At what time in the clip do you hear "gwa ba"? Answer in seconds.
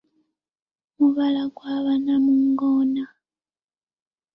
1.55-1.93